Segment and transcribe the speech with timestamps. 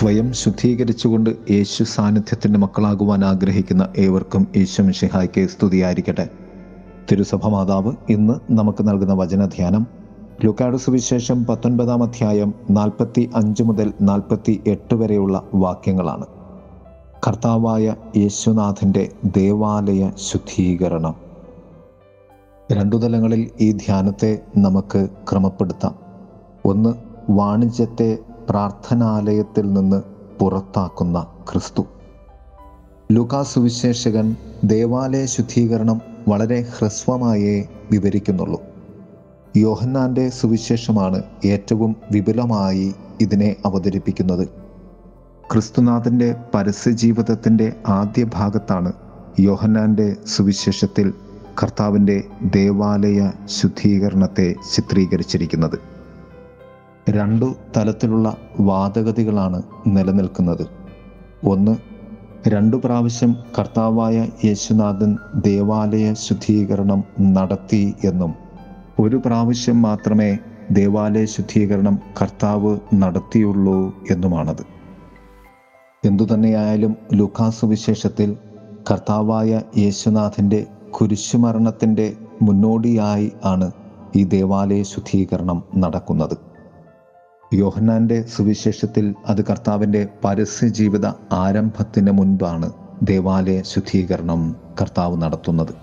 [0.00, 6.28] സ്വയം ശുദ്ധീകരിച്ചുകൊണ്ട് യേശു സാന്നിധ്യത്തിന്റെ മക്കളാകുവാൻ ആഗ്രഹിക്കുന്ന ഏവർക്കും യേശു മിഷിഹായ്ക്ക് സ്തുതിയായിരിക്കട്ടെ.
[7.12, 9.86] തിരുസഭ മാതാവ് ഇന്ന് നമുക്ക് നൽകുന്ന വചനധ്യാനം
[10.44, 16.26] ലുക്കാട് സുവിശേഷം പത്തൊൻപതാം അധ്യായം നാൽപ്പത്തി അഞ്ച് മുതൽ നാൽപ്പത്തി എട്ട് വരെയുള്ള വാക്യങ്ങളാണ്.
[17.28, 21.14] കർത്താവായ യേശുനാഥന്റെ ദേവാലയ ശുദ്ധീകരണം.
[22.72, 25.94] രണ്ടു തലങ്ങളിൽ ഈ ധ്യാനത്തെ നമുക്ക് ക്രമപ്പെടുത്താം.
[26.64, 26.94] ഒന്ന്
[27.30, 28.18] വാണിജ്യത്തെ
[28.50, 30.02] പ്രാർത്ഥനാലയത്തിൽ നിന്ന്
[30.40, 31.86] പുറത്താക്കുന്ന ക്രിസ്തു.
[33.12, 38.62] ലുകാ സുവിശേഷകൻ ദേവാലയ ശുദ്ധീകരണം വളരെ ഹ്രസ്വമായേ വിവരിക്കുന്നുള്ളൂ.
[39.56, 44.48] യോഹന്നാന്റെ സുവിശേഷമാണ് ഏറ്റവും വിപുലമായി ഇതിനെ അവതരിപ്പിക്കുന്നത്.
[45.52, 48.92] ക്രിസ്തുനാഥന്റെ പരസ്യജീവിതത്തിന്റെ ആദ്യ ഭാഗത്താണ്
[49.40, 51.14] യോഹന്നാന്റെ സുവിശേഷത്തിൽ
[51.62, 55.99] കർത്താവിന്റെ ദേവാലയ ശുദ്ധീകരണത്തെ ചിത്രീകരിച്ചിരിക്കുന്നത്.
[57.10, 60.66] രണ്ടു തലത്തിലുള്ള വാദഗതികളാണ് നിലനിൽക്കുന്നത്.
[61.44, 61.76] ഒന്ന്
[62.48, 68.34] രണ്ടു പ്രാവശ്യം കർത്താവായ യേശുനാഥൻ ദേവാലയ ശുദ്ധീകരണം നടത്തി എന്നും
[69.00, 70.38] ഒരു പ്രാവശ്യം മാത്രമേ
[70.70, 74.62] ദേവാലയ ശുദ്ധീകരണം കർത്താവ് നടത്തിയുള്ളൂ എന്നുമാണത്.
[76.04, 78.36] എന്തുതന്നെയായാലും ലുക്കാസ് വിശേഷത്തിൽ
[78.90, 83.70] കർത്താവായ യേശുനാഥന്റെ കുരിശുമരണത്തിന്റെ മുന്നോടിയായി ആണ്
[84.16, 86.49] ഈ ദേവാലയ ശുദ്ധീകരണം നടക്കുന്നത്.
[87.52, 95.74] യോഹന്നാന്റെ സുവിശേഷത്തിൽ അത് കർത്താവിന്റെ പരസ്യ ജീവിത ആരംഭത്തിന് മുൻപാണ് ദേവാലയ ശുദ്ധീകരണം കർത്താവ് നടത്തുന്നത്.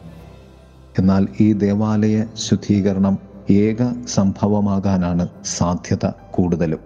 [0.99, 3.17] എന്നാൽ ഈ ദേവാലയ ശുദ്ധീകരണം
[3.49, 6.79] ഏക സംഭവമാകാനാണ് സാധ്യത കൂടുതലും.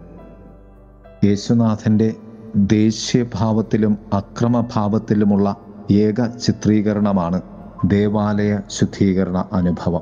[1.26, 2.14] യേശുനാഥന്റെ
[2.56, 5.56] ദേശീയഭാവത്തിലും അക്രമഭാവത്തിലുമുള്ള
[5.92, 7.42] ഏക ചിത്രീകരണമാണ്
[7.86, 10.02] ദേവാലയ ശുദ്ധീകരണ അനുഭവം.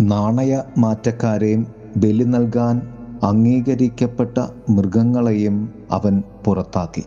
[0.00, 4.38] നാണയ മാറ്റക്കാരെയും ബലി നൽകാൻ അംഗീകരിക്കപ്പെട്ട
[4.70, 7.02] മൃഗങ്ങളെയും അവൻ പുറത്താക്കി.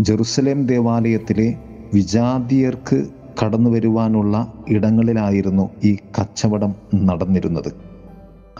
[0.00, 1.54] ജെറുസലേം ദേവാലയത്തിലെ
[1.94, 3.06] വിജാതിയർക്ക്
[3.44, 7.72] കടന്നു വരുവാനുള്ള ഇടങ്ങളിലായിരുന്നു ഈ കച്ചവടം നടന്നിരുന്നത്.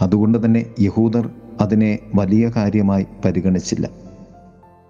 [0.01, 1.29] അതുകൊണ്ട് തന്നെ യഹൂദർ
[1.61, 3.89] അതിനെ വലിയ കാര്യമായി പരിഗണിച്ചില്ല.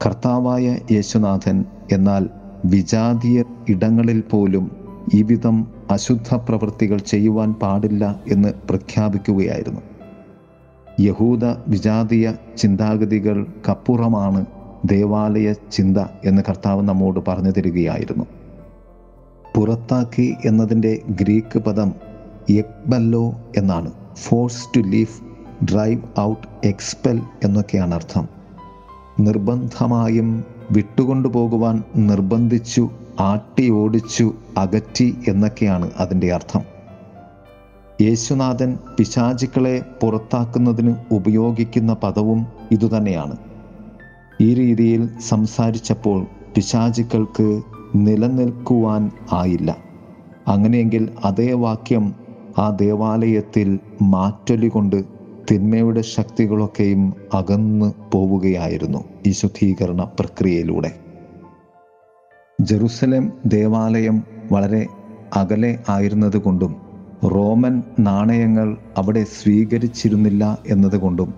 [0.06, 2.30] കർത്താവായ യേശുനാഥൻ എന്നാൽ
[2.66, 4.72] വിജാതീയ ഇടങ്ങളിൽ പോലും
[5.14, 9.81] ഈ വിധം അശുദ്ധ പ്രവൃത്തികൾ ചെയ്യുവാൻ പാടില്ല എന്ന് പ്രഖ്യാപിക്കുകയായിരുന്നു.
[11.00, 14.46] യഹൂദ വിജാതീയ ചിന്താഗതികൾക്കപ്പുറമാണ്
[14.85, 18.25] ദേവാലയ ചിന്ത എന്ന് കർത്താവ് നമ്മോട് പറഞ്ഞു തരികയായിരുന്നു.
[19.56, 21.94] പുറത്താക്കി എന്നതിന്റെ ഗ്രീക്ക് പദം
[22.50, 23.91] എക്ബല്ലോ എന്നാണ്.
[24.16, 25.28] Force to leave
[25.66, 28.28] drive out expel എന്നൊക്കെയാണ് അർത്ഥം.
[29.19, 36.77] നിർബന്ധമായും വിട്ടുകൊണ്ടുപോകുവാൻ നിർബന്ധിച്ചു ആട്ടി ഓടിച്ചു അകറ്റി എന്നൊക്കെയാണ് അതിന്റെ അർത്ഥം.
[38.02, 43.38] യേശുനാഥൻ പിശാചുക്കളെ പുറത്താക്കുന്നതിന് ഉപയോഗിക്കുന്ന പദവും ഇതുതന്നെയാണ്.
[44.41, 46.25] ഈ രീതിയിൽ സംസാരിച്ചപ്പോൾ
[46.56, 47.62] പിശാചുക്കൾക്ക്
[47.96, 49.78] നിലനിൽക്കുവാൻ ആയില്ല.
[50.47, 52.16] അങ്ങനെയെങ്കിൽ അതേ വാക്യം
[52.58, 55.03] ആ ദേവാലയത്തിൽ മാറ്റൊലികൊണ്ട്
[55.52, 60.91] തിന്മയുടെ ശക്തികളൊക്കെയും അകന്നു പോവുകയായിരുന്നു ഈ ശുദ്ധീകരണ പ്രക്രിയയിലൂടെ.
[62.62, 64.88] ജെറുസലേം ദേവാലയം വളരെ
[65.35, 66.87] അകലെ ആയിരുന്നതുകൊണ്ടും
[67.23, 71.33] റോമൻ നാണയങ്ങൾ അവിടെ സ്വീകരിച്ചിരുന്നില്ല എന്നതുകൊണ്ടും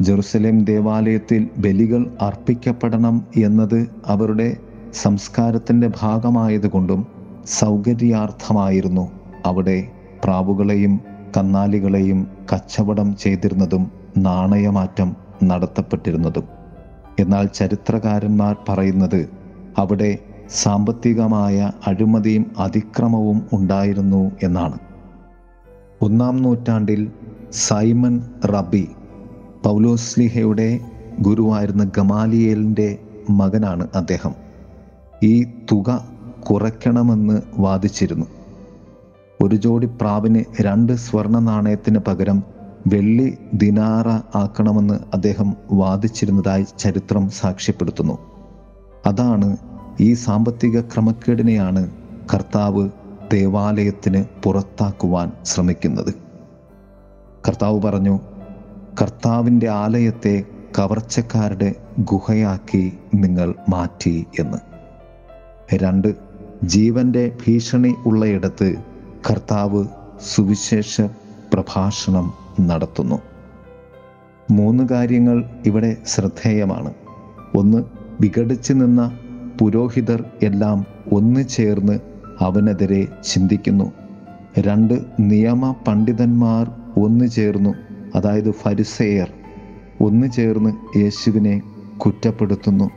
[0.00, 4.56] ജെറുസലേം ദേവാലയത്തിൽ ബലികൾ അർപ്പിക്കപ്പെടണം എന്നത് അവരുടെ
[4.92, 7.06] സംസ്കാരത്തിന്റെ ഭാഗമായതുകൊണ്ടും
[7.46, 9.10] സൗകര്യാർത്ഥമായിരുന്നു
[9.46, 9.88] അവിടെ
[10.24, 11.00] പ്രാവുകളെയും
[11.36, 16.44] കന്നാലികളെയും കച്ചവടം ചെയ്തിരുന്നതും നാണയമാറ്റം നടത്തപ്പെട്ടിരുന്നതും.
[17.20, 19.28] എന്നാൽ ചരിത്രകാരന്മാർ പറയുന്നത്
[19.78, 20.18] അവിടെ
[20.48, 24.93] സാമ്പത്തികമായ അഴിമതിയും അതിക്രമവും ഉണ്ടായിരുന്നു എന്നാണ്.
[26.04, 27.12] ഒന്നാം നൂറ്റാണ്ടിൽ
[27.52, 28.88] സൈമൺ റബി
[29.64, 30.80] പൗലോസ്ലിഹയുടെ
[31.20, 32.98] ഗുരുവായിരുന്ന ഗമാലിയേലിന്റെ
[33.30, 34.34] മകനാണ് അദ്ദേഹം.
[35.22, 36.08] ഈ തുക
[36.40, 38.26] കുറയ്ക്കണമെന്ന് വാദിച്ചിരുന്നു.
[39.42, 42.42] ഒരു ജോഡി പ്രാവിന് രണ്ട് സ്വർണ നാണയത്തിന് പകരം
[42.86, 44.08] വെള്ളി ദിനാറ
[44.38, 48.18] ആക്കണമെന്ന് അദ്ദേഹം വാദിച്ചിരുന്നതായി ചരിത്രം സാക്ഷ്യപ്പെടുത്തുന്നു.
[49.06, 49.56] അതാണ്
[50.00, 51.90] ഈ സാമ്പത്തിക ക്രമക്കേടിനെയാണ്
[52.34, 52.88] കർത്താവ്
[53.34, 56.14] ദേവാലയത്തിന് പുറത്താക്കുവാൻ ശ്രമിക്കുന്നത്.
[57.48, 58.20] കർത്താവ് പറഞ്ഞു
[59.02, 60.44] കർത്താവിന്റെ ആലയത്തെ
[60.78, 64.58] കവർച്ചക്കാരുടെ ഗുഹയാക്കി നിങ്ങൾ മാറ്റി എന്ന്.
[65.74, 66.14] രണ്ട്
[66.64, 68.74] ജീവന്റെ ഭീഷണി ഉള്ളയിടത്ത്
[69.30, 69.84] കർത്താവ്
[70.20, 71.00] സുവിശേഷ
[71.54, 73.22] പ്രഭാഷണം നടത്തുന്നു.
[74.50, 76.94] മൂന്ന് കാര്യങ്ങൾ ഇവിടെ ശ്രദ്ധേയമാണ്.
[77.56, 77.84] ഒന്ന്
[78.20, 79.18] വിഘടിച്ചു നിന്ന
[79.60, 83.92] പുരോഹിതർ എല്ലാം ഒന്നു ചേർന്ന് അവനെതിരെ ചിന്തിക്കുന്നു.
[84.58, 87.74] രണ്ട് നിയമ പണ്ഡിതന്മാർ ഒന്നു ചേർന്നു
[88.14, 89.32] അതായത് ഫരിസേയർ
[90.00, 91.62] ഒന്നു ചേർന്ന് യേശുവിനെ
[91.98, 92.90] കുറ്റപ്പെടുത്തുന്നു.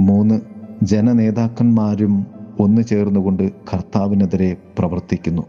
[0.00, 0.40] മൂന്ന്
[0.82, 2.26] ജനനേതാക്കന്മാരും
[2.60, 5.42] ഒന്നു ചേർന്നുകൊണ്ട് കർത്താവിനെതിരെ പ്രവർത്തിക്കുന്നു.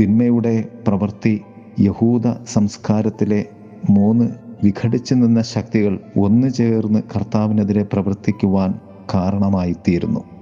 [0.00, 1.40] തിന്മയുടെ പ്രവൃത്തി
[1.80, 3.44] യഹൂദ സംസ്കാരത്തിലെ
[3.90, 4.24] മൂന്ന്
[4.64, 8.74] വിഘടിച്ചു നിന്ന ശക്തികൾ ഒന്നു ചേർന്ന് കർത്താവിനെതിരെ പ്രവർത്തിക്കുവാൻ
[9.14, 10.35] കാരണമായിത്തീരുന്നു.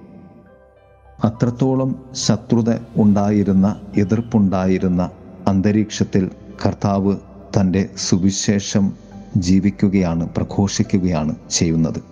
[1.24, 5.10] അത്രത്തോളം ശത്രുത ഉണ്ടായിരുന്ന എതിർപ്പുണ്ടായിരുന്ന
[5.48, 6.30] അന്തരീക്ഷത്തിൽ
[6.66, 7.16] കർത്താവ്
[7.60, 8.92] തന്റെ സുവിശേഷം
[9.36, 12.02] ജീവിക്കുകയാണ് പ്രഘോഷിക്കുകയാണ് ചെയ്യുന്നത്.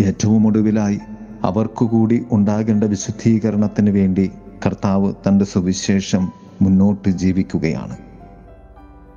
[0.00, 0.98] ഏറ്റവും ഒടുവിലായി
[1.42, 4.30] അവർക്കുകൂടി ഉണ്ടാകേണ്ട വിശുദ്ധീകരണത്തിന് വേണ്ടി
[4.66, 6.32] കർത്താവ് തന്റെ സുവിശേഷം
[6.62, 7.96] മുന്നോട്ട് ജീവിക്കുകയാണ്.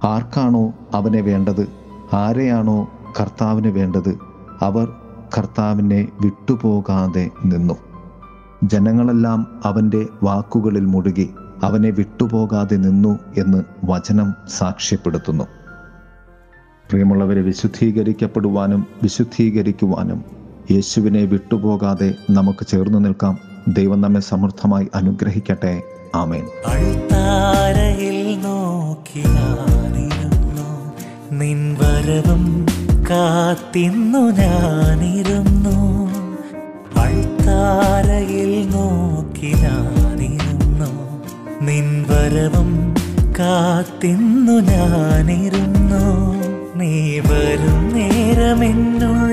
[0.04, 1.68] ആർക്കാണോ അവനെ വേണ്ടത്?
[2.14, 2.90] ആരെയാണോ
[3.20, 4.18] കർത്താവിന് വേണ്ടത്?
[4.62, 4.88] അവർ
[5.38, 7.89] കർത്താവിനെ വിട്ടുപോകാതെ നിന്നു.
[8.64, 11.30] ജനങ്ങളെല്ലാം അവന്റെ വാക്കുകളിൽ മുഴുകി
[11.64, 15.44] അവനെ വിട്ടുപോകാതെ നിന്നു എന്ന് വചനം സാക്ഷ്യപ്പെടുത്തുന്നു.
[16.90, 20.24] പ്രിയമുള്ളവരെ വിശുദ്ധീകരിക്കപ്പെടുവാനും വിശുദ്ധീകരിക്കുവാനും
[20.72, 23.38] യേശുവിനെ വിട്ടുപോകാതെ നമുക്ക് ചേർന്ന് നിൽക്കാം.
[23.68, 25.82] ദൈവം നമ്മെ സമൃദ്ധമായി അനുഗ്രഹിക്കട്ടെ.
[26.16, 26.48] ആമേൻ.
[31.32, 32.66] നിൻ വരവും
[33.10, 35.99] കാത്തിന്നു ഞാനിരുന്നു.
[37.50, 40.90] അൾത്താരയിൽ നോക്കി ഞാനിരുന്നു.
[41.62, 42.96] നിൻ വരവും
[43.40, 46.04] കാത്തിന്നു ഞാനിരുന്നു.
[46.78, 49.29] നീ വരും നേരമെന്നുള്ളിലെ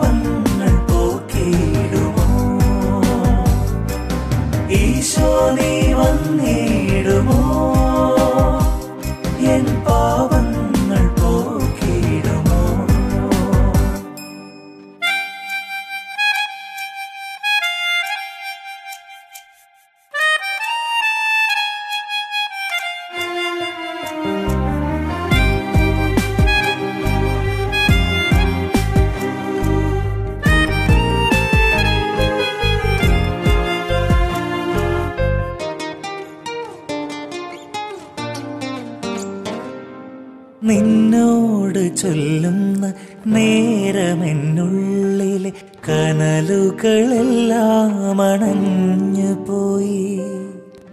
[42.02, 42.92] ചൊല്ലുന്ന
[43.26, 45.52] നേരമെന്നുള്ളിലെ
[45.88, 50.20] കനലുകളെല്ലാം അണഞ്ഞു പോയി.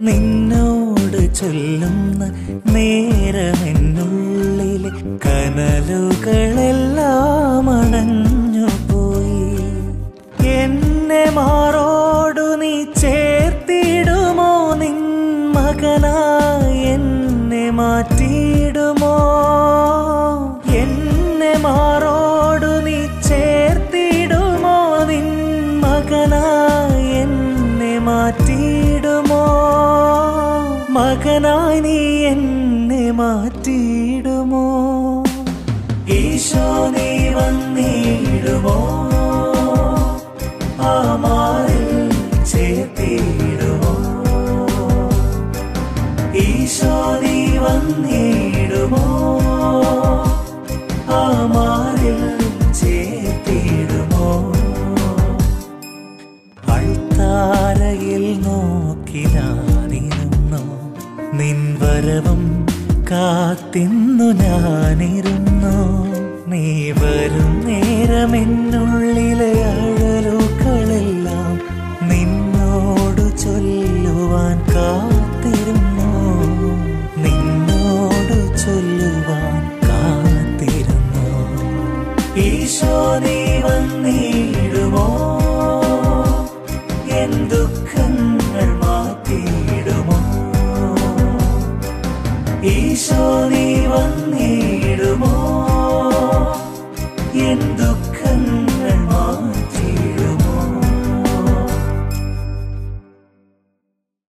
[0.00, 2.32] നിന്നോട് ചൊല്ലുന്ന
[2.72, 4.90] നേരമെന്നുള്ളിലെ
[5.26, 9.56] കനലുകളെല്ലാം അണഞ്ഞു പോയി.
[10.46, 12.07] എന്നെ മാറോടു
[31.86, 31.96] നീ
[63.10, 65.76] കാത്തിന്നു ഞാനിരുന്നു.
[66.50, 69.97] നീ വരും നേരമെന്നുള്ളിലയാൾ